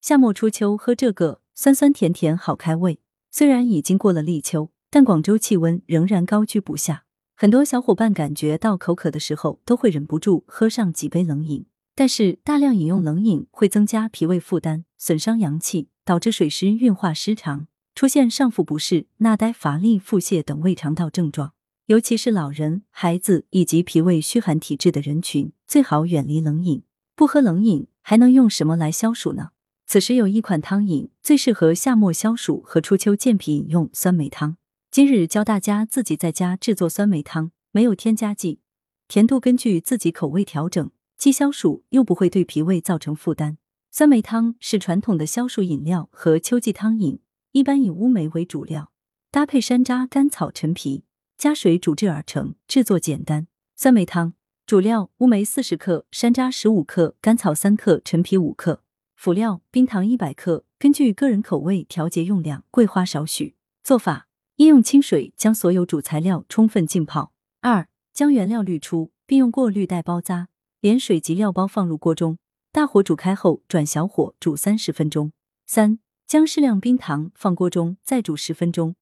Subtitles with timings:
[0.00, 3.00] 夏末初秋喝这个，酸酸甜甜好开胃。
[3.30, 7.04] 虽然已经过了立秋，但广州气温仍然高居不下。
[7.36, 11.66] 很多小伙伴感觉到口渴的时候，都会忍不住喝上几杯冷饮。
[11.94, 21.52] 但是大量饮用冷饮会增加脾胃负担，损伤阳气，导致水湿运化失常，出现上腹不适、纳呆、乏力、腹泻等胃肠道症状。
[21.86, 26.84] 尤其是老人、孩子以及脾胃虚寒体质的人群，最好远离冷饮。
[27.14, 29.50] 不喝冷饮，还能用什么来消暑呢？
[29.92, 34.56] 此时有一款汤饮最适合夏末消暑和初秋健脾饮用——酸梅汤。
[34.88, 38.60] 今日教大家自己在家制作酸梅汤，没有添加剂，
[39.08, 43.58] 甜度根据自己口味调整，既消暑又不会对脾胃造成负担。
[43.90, 47.18] 酸梅汤是传统的消暑饮料和秋季汤饮，
[47.50, 48.92] 一般以乌梅为主料，
[49.32, 51.02] 搭配山楂、甘草、陈皮，
[51.36, 52.54] 加水煮制而成。
[52.68, 53.48] 制作简单。
[53.74, 58.84] 酸梅汤主料：乌梅四十克、山楂十五克、甘草三克、陈皮五克。
[59.20, 63.54] 辅料：冰糖一百克，根据个人口味调节用量，桂花少许。
[63.84, 64.28] 做法。
[64.56, 67.34] 一用清水将所有主材料充分浸泡。
[67.60, 70.48] 二将原料滤出，并用过滤袋包扎，
[70.80, 72.38] 连水及料包放入锅中，
[72.72, 75.32] 大火煮开后转小火煮三十分钟。
[75.66, 78.96] 三将适量冰糖放锅中，再煮十分钟，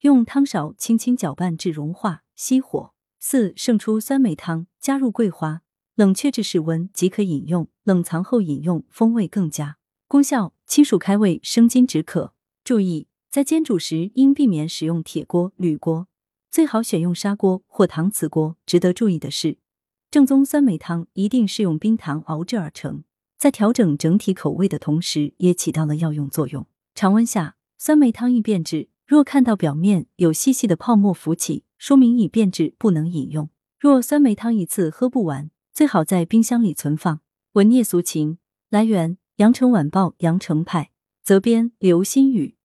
[0.00, 2.94] 用汤勺轻轻搅拌至融化，熄火。
[3.20, 5.60] 四盛出酸梅汤，加入桂花，
[5.98, 7.66] 冷却至室温即可饮用。
[7.82, 9.78] 冷藏后饮用，风味更佳。
[10.06, 12.34] 功效：清暑开胃，生津止渴。
[12.62, 13.08] 注意。
[13.28, 16.06] 在煎煮时，应避免使用铁锅、铝锅，
[16.50, 18.56] 最好选用砂锅或搪瓷锅。
[18.64, 19.58] 值得注意的是，
[20.08, 23.02] 正宗酸梅汤一定是用冰糖熬制而成，
[23.36, 26.64] 在调整整体口味的同时，也起到了药用作用。
[26.94, 33.50] 常温下，酸梅汤易变质，若看到表面有细细的泡沫浮起，说明已变质，不能饮用。
[33.78, 37.20] 若酸梅汤一次喝不完，最好在冰箱里存放。
[37.52, 40.90] 文聂俗情，来源：羊城晚报羊城派，
[41.22, 42.57] 责编：刘新宇。